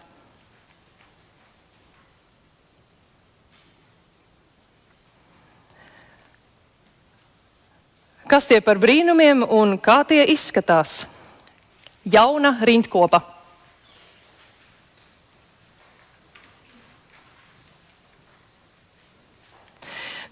Kas 8.29 8.49
tie 8.49 8.61
par 8.65 8.81
brīnumiem 8.81 9.45
un 9.49 9.77
kā 9.81 10.03
tie 10.09 10.25
izskatās? 10.33 11.05
jauna 12.05 12.59
rindkopa. 12.61 13.21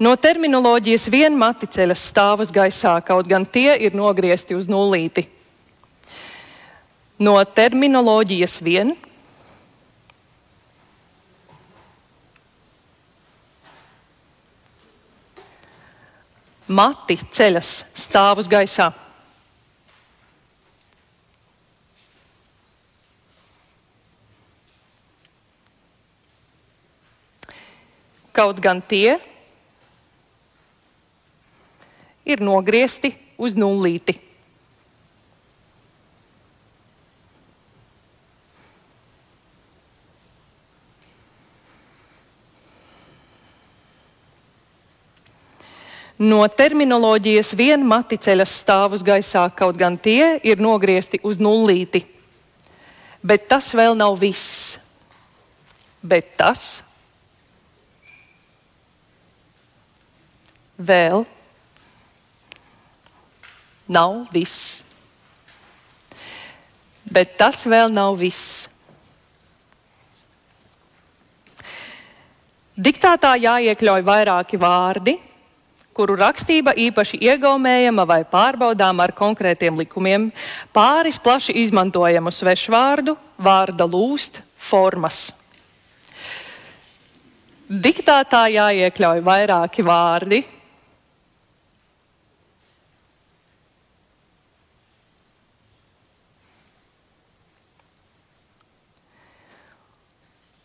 No 0.02 0.16
terminoloģijas 0.18 1.06
vien 1.14 1.36
mati 1.38 1.68
ceļas 1.70 2.08
stāvus 2.10 2.50
gaisā, 2.50 2.96
kaut 3.06 3.28
gan 3.30 3.46
tie 3.46 3.76
ir 3.86 3.94
nogriezti 3.94 4.56
uz 4.58 4.66
nulīti. 4.66 5.28
No 7.22 7.36
terminoloģijas 7.46 8.56
vien 8.66 8.90
mati 16.66 17.18
ceļas 17.22 17.76
stāvus 17.94 18.50
gaisā. 18.50 18.90
kaut 28.32 28.58
gan 28.64 28.80
tie 28.80 29.18
ir 32.24 32.40
nogriezti 32.42 33.12
uz 33.38 33.54
nulīti. 33.58 34.31
No 46.22 46.44
terminoloģijas 46.46 47.48
vien 47.58 47.82
maticeļas 47.88 48.52
stāvus 48.62 49.02
gaisā, 49.02 49.42
kaut 49.58 49.74
gan 49.80 49.96
tie 49.98 50.36
ir 50.46 50.60
nogriezti 50.62 51.18
uz 51.26 51.40
nulīti. 51.42 52.04
Bet 53.26 53.48
tas 53.50 53.72
vēl 53.74 53.96
nav 53.98 54.14
viss. 54.20 54.76
Bet 55.98 56.36
tas 56.38 56.76
vēl 60.78 61.24
nav 63.90 64.22
viss. 64.30 64.82
Bet 67.02 67.34
tas 67.40 67.64
vēl 67.66 67.90
nav 67.90 68.14
viss. 68.22 68.68
Diktātā 72.78 73.34
jāiekļauj 73.42 74.06
vairāki 74.06 74.58
vārdi, 74.58 75.18
kuru 75.92 76.16
rakstība 76.16 76.72
īpaši 76.78 77.20
iegaumējama 77.20 78.06
vai 78.08 78.22
pārbaudām 78.28 79.02
ar 79.04 79.12
konkrētiem 79.16 79.76
likumiem, 79.82 80.30
pāris 80.72 81.20
plaši 81.20 81.54
izmantojamu 81.62 82.32
svešvārdu, 82.32 83.16
vārda 83.36 83.86
lūst, 83.88 84.40
formas. 84.56 85.28
Diktātā 87.72 88.46
jāiekļauj 88.52 89.22
vairāki 89.24 89.84
vārdi, 89.84 90.42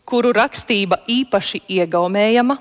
kuru 0.08 0.32
rakstība 0.32 1.02
īpaši 1.08 1.62
iegaumējama. 1.68 2.56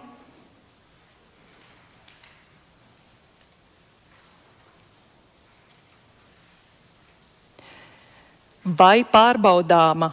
Vai 8.78 9.02
pārbaudāma 9.08 10.12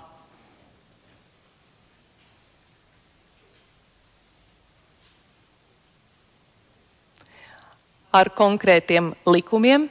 ar 8.14 8.30
konkrētiem 8.38 9.10
likumiem, 9.26 9.88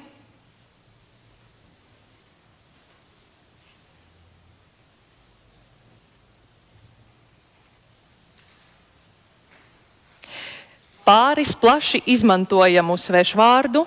pāris 11.03 11.51
plaši 11.59 11.99
izmantojamu 12.15 12.95
svešvārdu. 12.97 13.83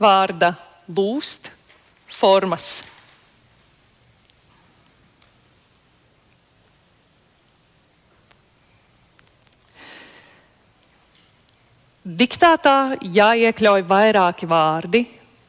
vārda 0.00 0.54
lūst 0.88 1.50
formas. 2.06 2.84
Diktātā 12.06 13.00
jāiekļauj 13.02 13.82
vairāki 13.82 14.46
vārdi, 14.46 15.00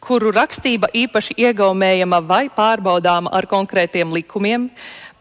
kuru 0.02 0.32
rakstība 0.34 0.88
īpaši 0.90 1.36
iegaumējama 1.38 2.18
vai 2.26 2.48
pārbaudāma 2.50 3.30
ar 3.30 3.46
konkrētiem 3.46 4.10
likumiem, 4.16 4.66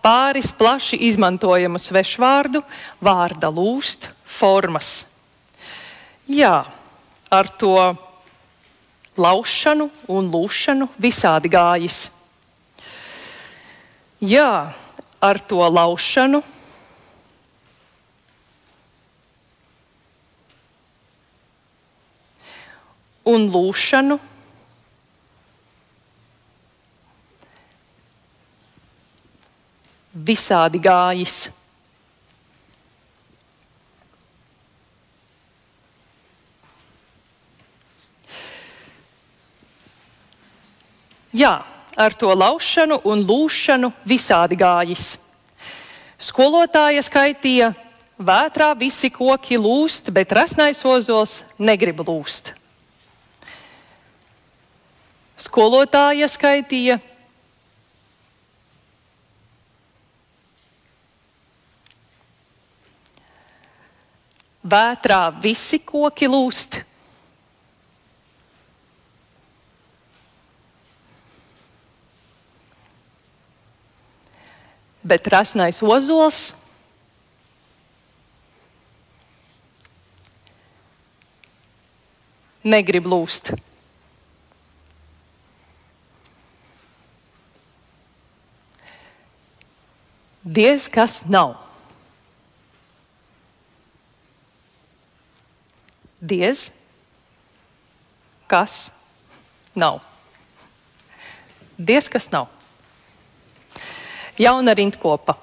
pāris 0.00 0.48
plaši 0.56 0.96
izmantojamu 1.10 1.76
svešvārdu, 1.82 2.62
vārda 3.04 3.50
lūst, 3.52 4.08
formas. 4.24 5.04
Jā, 6.24 6.64
ar 7.28 7.52
to 7.60 7.76
laušanu 9.16 9.88
un 10.12 10.28
lūšanu 10.32 10.88
visādi 11.00 11.50
gājis. 11.52 12.06
Jā, 14.20 14.72
ar 15.20 15.40
to 15.48 15.60
laušanu. 15.60 16.42
Un 23.26 23.48
lūšanu 23.50 24.20
visādi 30.26 30.78
gājis. 30.80 31.48
Jā, 41.36 41.66
ar 42.00 42.14
to 42.16 42.30
laušanu 42.32 43.02
un 43.04 43.20
lūšanu 43.28 43.90
visādi 44.08 44.56
gājis. 44.56 45.16
Skolotāja 46.16 47.02
skaitīja, 47.04 47.74
vētrā 48.16 48.70
visi 48.80 49.10
koki 49.12 49.58
lūst, 49.60 50.08
bet 50.16 50.32
rasnais 50.32 50.80
ozols 50.88 51.42
negrib 51.60 52.00
lūst. 52.06 52.54
Skolotāja 55.36 56.30
skaitīja, 56.32 56.96
vētrā 64.64 65.22
visi 65.44 65.84
koki 65.84 66.32
lūst. 66.32 66.80
Bet 75.06 75.28
rasnais 75.30 75.78
ozols 75.86 76.50
negrib 82.66 83.06
lūst. 83.06 83.54
Diez 90.46 90.88
kas 90.90 91.20
nav. 91.30 91.56
Diez 96.22 96.68
kas 98.50 98.76
nav. 99.74 99.98
Diez 101.78 102.10
kas 102.10 102.30
nav. 102.34 102.55
Jauna 104.36 104.74
rindkopa. 104.76 105.36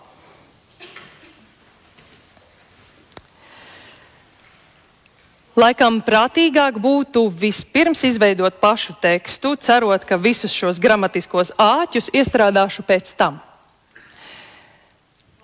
Laikam 5.54 6.00
prātīgāk 6.02 6.80
būtu 6.82 7.28
vispirms 7.30 8.02
izveidot 8.08 8.56
pašu 8.58 8.96
tekstu, 8.98 9.54
cerot, 9.62 10.02
ka 10.02 10.18
visus 10.18 10.54
šos 10.54 10.80
gramatiskos 10.82 11.52
āķus 11.62 12.10
iestrādāšu 12.10 12.86
pēc 12.86 13.12
tam. 13.18 13.38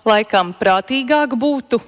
Laikam 0.02 0.50
prātīgāk 0.58 1.36
būtu 1.38 1.78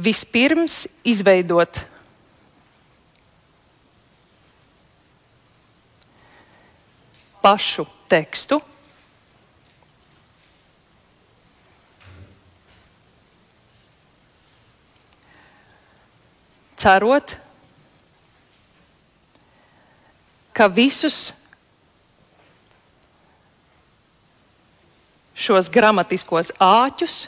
vispirms 0.00 0.86
izveidot 1.04 1.84
pašu 7.42 7.86
tekstu. 8.08 8.60
Cerot, 16.80 17.36
ka 20.56 20.68
visus 20.72 21.34
šos 25.36 25.68
gramatiskos 25.72 26.52
āķus 26.60 27.26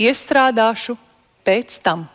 iestrādāšu 0.00 0.96
pēc 1.44 1.80
tam. 1.84 2.08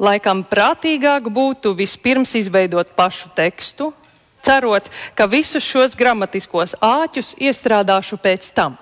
Laikam 0.00 0.40
prātīgāk 0.48 1.28
būtu 1.28 1.74
vispirms 1.76 2.32
izveidot 2.38 2.94
pašu 2.96 3.28
tekstu, 3.36 3.90
cerot, 4.40 4.88
ka 5.14 5.28
visus 5.28 5.64
šos 5.64 5.96
gramatiskos 5.98 6.72
āķus 6.80 7.34
iestrādāšu 7.36 8.16
pēc 8.16 8.48
tam. 8.56 8.78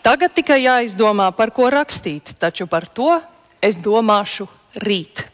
Tagad 0.00 0.32
tikai 0.32 0.62
jāizdomā, 0.64 1.28
par 1.36 1.52
ko 1.52 1.68
rakstīt, 1.68 2.32
taču 2.40 2.64
par 2.64 2.88
to 2.88 3.18
es 3.60 3.76
domāšu 3.76 4.48
rīt. 4.80 5.26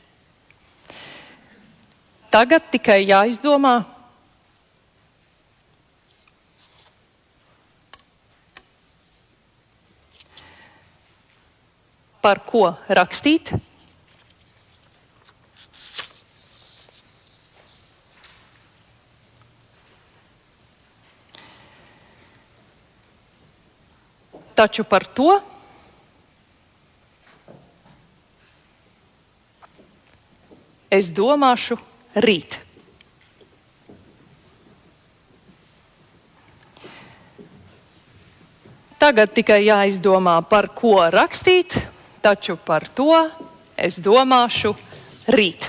Tagad 2.34 2.66
tikai 2.72 3.04
jāizdomā, 3.06 3.84
par 12.26 12.40
ko 12.42 12.72
rakstīt. 12.90 13.52
Taču 24.58 24.82
par 24.90 25.06
to 25.06 25.36
es 30.90 31.14
domāšu 31.14 31.78
rīt. 32.26 32.58
Tagad 38.98 39.36
tikai 39.36 39.60
jāizdomā, 39.68 40.40
par 40.48 40.72
ko 40.74 41.04
rakstīt, 41.14 41.84
taču 42.26 42.56
par 42.58 42.88
to 42.90 43.12
es 43.78 44.00
domāšu 44.02 44.72
rīt. 45.30 45.68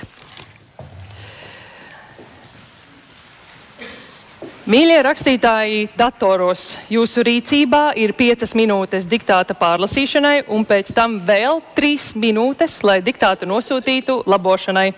Mīļie 4.68 4.98
rakstītāji, 5.06 5.84
datoros 5.96 6.74
jūsu 6.92 7.22
rīcībā 7.24 7.94
ir 7.96 8.12
piecas 8.18 8.52
minūtes 8.58 9.06
diktāta 9.08 9.54
pārlasīšanai, 9.56 10.42
un 10.52 10.66
pēc 10.68 10.90
tam 10.96 11.20
vēl 11.24 11.62
trīs 11.78 12.10
minūtes, 12.18 12.82
lai 12.84 12.98
diktātu 13.06 13.48
nosūtītu 13.48 14.24
labošanai. 14.28 14.90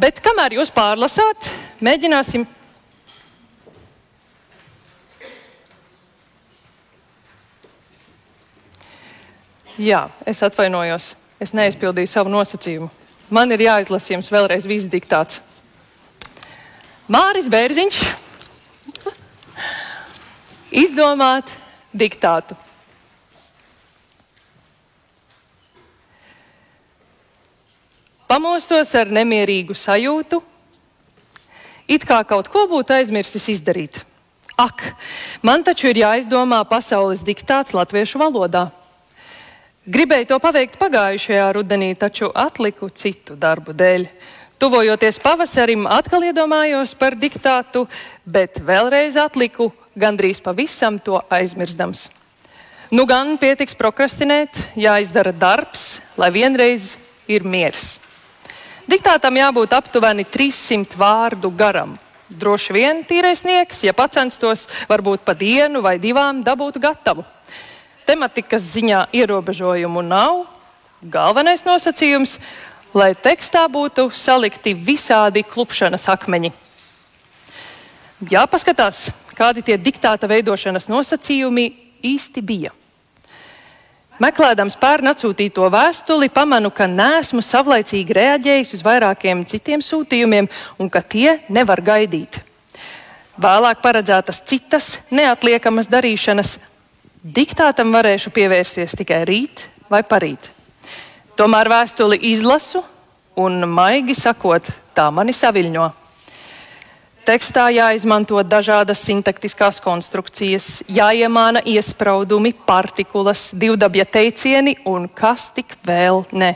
Bet 0.00 0.22
kamēr 0.24 0.56
jūs 0.56 0.72
pārlasāt, 0.72 1.50
mēģināsim 1.84 2.46
Jā, 9.74 10.06
es 10.22 10.38
atvainojos. 10.46 11.16
Es 11.42 11.50
neizpildīju 11.50 12.06
savu 12.06 12.30
nosacījumu. 12.30 12.86
Man 13.34 13.50
ir 13.50 13.64
jāizlasa 13.64 14.12
jums 14.12 14.30
vēlreiz 14.30 14.68
viss 14.70 14.86
diktāts. 14.86 15.40
Māris 17.10 17.48
Bērziņš 17.50 17.98
izdomāt 20.84 21.50
diktātu. 21.90 22.54
Pamostos 28.30 28.94
ar 28.96 29.10
nemierīgu 29.10 29.74
sajūtu, 29.76 30.38
it 31.90 32.06
kā 32.06 32.22
kaut 32.24 32.48
ko 32.50 32.64
būtu 32.70 32.94
aizmirsis 32.94 33.50
izdarīt. 33.52 34.00
Ak, 34.54 34.86
man 35.42 35.66
taču 35.66 35.90
ir 35.90 36.00
jāizdomā 36.06 36.62
pasaules 36.70 37.26
diktāts 37.26 37.74
latviešu 37.74 38.22
valodā. 38.22 38.68
Gribēju 39.84 40.24
to 40.30 40.36
paveikt 40.40 40.78
pagājušajā 40.80 41.46
rudenī, 41.52 41.90
taču 41.92 42.30
atliku 42.32 42.86
citu 42.88 43.34
darbu 43.36 43.74
dēļ. 43.76 44.06
Tuvojoties 44.56 45.18
pavasarim, 45.20 45.82
atkal 45.84 46.24
iedomājos 46.24 46.94
par 46.96 47.12
diktātu, 47.20 47.82
bet 48.24 48.62
vēlreiz 48.64 49.18
atliku, 49.20 49.66
gandrīz 49.92 50.40
pavisam 50.40 50.96
to 50.96 51.20
aizmirstams. 51.28 52.06
Nu 52.96 53.04
gan 53.04 53.34
pietiks 53.36 53.76
prokrastinēt, 53.76 54.56
jāizdara 54.72 55.34
darbs, 55.36 56.00
lai 56.16 56.30
vienreiz 56.32 56.94
ir 57.28 57.44
miers. 57.44 57.98
Diktātam 58.88 59.36
jābūt 59.36 59.76
aptuveni 59.76 60.24
300 60.24 60.96
vārdu 60.96 61.52
garam. 61.52 61.98
Droši 62.32 62.72
vien 62.72 63.04
tīrais 63.04 63.44
sniegs, 63.44 63.84
ja 63.84 63.92
pacenstos, 63.92 64.64
varbūt 64.88 65.28
pa 65.28 65.36
dienu 65.36 65.84
vai 65.84 65.98
divām 66.00 66.40
dabūtu 66.40 66.80
gatavu. 66.80 67.28
Tematikas 68.06 68.66
ziņā 68.74 69.06
ierobežojumu 69.16 70.02
nav. 70.04 70.44
Galvenais 71.02 71.64
nosacījums- 71.64 72.38
lai 73.00 73.14
tekstā 73.14 73.64
būtu 73.68 74.10
salikti 74.12 74.74
visādi 74.74 75.42
klupšanas 75.44 76.08
akmeņi. 76.08 76.52
Jāpaskatās, 78.30 79.10
kādi 79.34 79.62
tie 79.64 79.76
diktāta 79.76 80.28
veidošanas 80.28 80.88
nosacījumi 80.88 81.72
īsti 82.02 82.42
bija. 82.42 82.70
Meklējot 84.22 84.76
pērn 84.78 85.10
atsūtīto 85.10 85.66
vēstuli, 85.74 86.28
pamanu, 86.30 86.70
ka 86.70 86.86
nesmu 86.86 87.42
savlaicīgi 87.42 88.14
reaģējis 88.14 88.76
uz 88.76 88.82
vairākiem 88.86 89.42
citiem 89.44 89.82
sūtījumiem 89.82 90.46
un 90.78 90.90
ka 90.90 91.02
tie 91.02 91.40
nevar 91.48 91.82
gaidīt. 91.82 92.38
Vēlāk 93.34 93.82
paredzētas 93.82 94.38
citas 94.46 95.00
neatliekamas 95.10 95.90
darīšanas. 95.90 96.60
Diktātam 97.24 97.88
varēšu 97.88 98.28
pievērsties 98.36 98.92
tikai 99.00 99.22
rīt 99.24 99.62
vai 99.88 100.02
parīt. 100.04 100.50
Tomēr 101.40 101.70
vēstuli 101.72 102.18
izlasu 102.28 102.82
un, 103.40 103.62
maigi 103.64 104.12
sakot, 104.12 104.66
tā 104.92 105.06
mani 105.08 105.32
saviļņo. 105.32 105.86
Tekstā 107.24 107.70
jāizmanto 107.72 108.42
dažādas 108.44 109.00
sintaktiskās 109.08 109.80
konstrukcijas, 109.80 110.82
jāiemāna 110.84 111.62
iespraudumi, 111.64 112.52
partikulas, 112.68 113.46
divdabja 113.56 114.04
teicieni 114.04 114.76
un 114.84 115.08
kas 115.08 115.48
tik 115.56 115.78
vēl 115.80 116.26
ne. 116.36 116.52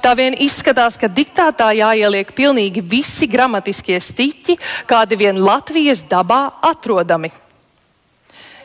Tā 0.00 0.14
vien 0.16 0.32
izskatās, 0.40 0.96
ka 0.96 1.12
diktātā 1.12 1.74
jāieliek 1.76 2.32
pilnīgi 2.32 2.80
visi 2.80 3.28
gramatiskie 3.28 4.00
stiķi, 4.00 4.56
kādi 4.88 5.20
vien 5.26 5.44
Latvijas 5.44 6.06
dabā 6.08 6.46
atrodami 6.72 7.34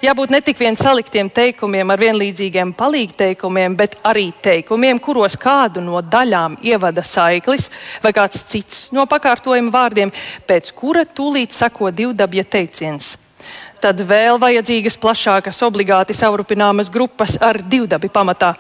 jābūt 0.06 0.32
ne 0.34 0.39
tik 0.44 0.60
vien 0.60 0.76
saliktiem 0.78 1.30
teikumiem 1.34 1.89
ar 1.94 2.00
vienlīdzīgiem 2.02 2.72
palīgteikumiem, 2.78 3.76
bet 3.78 3.98
arī 4.06 4.28
teikumiem, 4.44 5.00
kuros 5.02 5.38
kādu 5.39 5.82
no 5.84 6.02
daļām 6.02 6.60
ievada 6.65 7.04
saiklis 7.06 7.70
vai 8.04 8.12
kāds 8.15 8.44
cits 8.50 8.89
no 8.96 9.06
pakārtojuma 9.10 9.74
vārdiem, 9.74 10.12
pēc 10.48 10.72
kura 10.78 11.06
tūlīt 11.06 11.56
sako 11.56 11.91
divdabja 11.96 12.46
teiciens. 12.58 13.15
Tad 13.82 14.02
vēl 14.02 14.39
vajadzīgas 14.41 14.98
plašākas, 14.98 15.62
obligāti 15.68 16.15
savrupināmas 16.18 16.89
grupas 16.89 17.36
ar 17.41 17.60
divdabi 17.62 18.10
pamatā. 18.10 18.56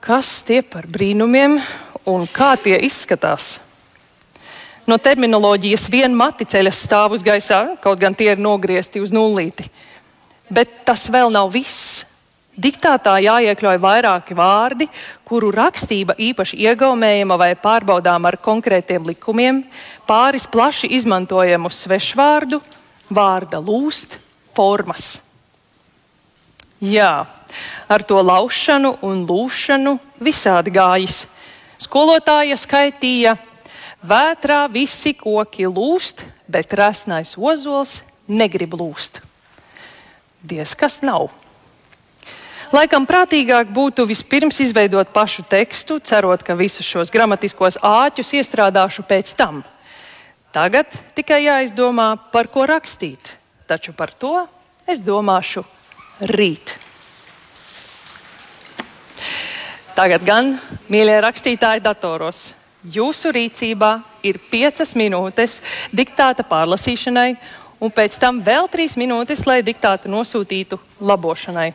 Kas 0.00 0.38
tie 0.46 0.62
par 0.62 0.86
brīnumiem 0.86 1.58
un 2.08 2.28
kā 2.32 2.54
tie 2.62 2.78
izskatās? 2.86 3.58
No 4.88 4.96
terminoloģijas 4.96 5.90
vien 5.92 6.14
mati 6.16 6.46
ceļas 6.48 6.78
stāv 6.86 7.18
uz 7.18 7.24
gaisā, 7.26 7.76
kaut 7.82 8.00
gan 8.00 8.14
tie 8.16 8.30
ir 8.32 8.40
nogriezti 8.40 9.02
uz 9.04 9.12
nullīti. 9.12 9.66
Bet 10.48 10.84
tas 10.88 11.08
vēl 11.12 11.32
nav 11.32 11.50
viss. 11.52 12.04
Diktātā 12.58 13.20
jāiekļauj 13.22 13.78
vairāki 13.78 14.34
vārdi, 14.34 14.88
kuru 15.22 15.52
rakstība 15.54 16.16
īpaši 16.18 16.56
iegaumējama 16.66 17.36
vai 17.38 17.52
pārbaudām 17.54 18.26
ar 18.26 18.34
konkrētiem 18.42 19.04
likumiem, 19.06 19.60
pāris 20.08 20.48
plaši 20.50 20.90
izmantojamu 20.96 21.70
svešvārdu, 21.70 22.58
vārda 23.14 23.60
lūst, 23.62 24.18
formas. 24.58 25.20
Jā, 26.82 27.28
ar 27.86 28.02
to 28.02 28.18
laušanu 28.26 28.96
un 29.06 29.22
lūšanu 29.28 29.94
visādi 30.18 30.74
gājis. 30.74 31.20
Skolotāja 31.78 32.58
skaitīja, 32.58 33.36
vētrā 34.02 34.64
visi 34.74 35.14
koki 35.14 35.70
lūst, 35.70 36.26
bet 36.50 36.66
krasnais 36.66 37.36
ozols 37.38 38.00
negrib 38.26 38.74
lūst 38.74 39.27
diez 40.48 40.74
kas 40.78 41.02
nav. 41.04 41.28
Laikam 42.68 43.06
prātīgāk 43.08 43.70
būtu 43.72 44.04
vispirms 44.08 44.58
izveidot 44.60 45.08
pašu 45.14 45.44
tekstu, 45.48 45.96
cerot, 46.04 46.42
ka 46.44 46.56
visus 46.56 46.84
šos 46.84 47.12
gramatiskos 47.12 47.78
āķus 47.80 48.34
iestrādāšu 48.36 49.06
pēc 49.08 49.32
tam. 49.38 49.62
Tagad 50.52 50.92
tikai 51.16 51.42
jāizdomā, 51.46 52.10
par 52.32 52.48
ko 52.52 52.66
rakstīt, 52.68 53.36
taču 53.68 53.94
par 53.96 54.12
to 54.12 54.34
es 54.88 55.00
domāšu 55.04 55.64
rīt. 56.28 56.76
Tagad 59.96 60.22
gan, 60.28 60.52
mīļie 60.92 61.16
rakstītāji, 61.24 61.82
datoros, 61.82 62.52
jūsu 62.84 63.32
rīcībā 63.34 63.90
ir 64.28 64.38
piecas 64.50 64.92
minūtes 64.94 65.58
diktāta 65.90 66.44
pārlasīšanai 66.46 67.32
un 67.80 67.92
pēc 67.94 68.18
tam 68.20 68.40
vēl 68.44 68.68
trīs 68.70 68.96
minūtes, 68.98 69.46
lai 69.46 69.60
diktātu 69.66 70.10
nosūtītu 70.12 70.78
labošanai. 71.00 71.72